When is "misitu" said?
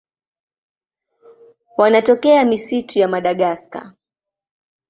2.45-2.99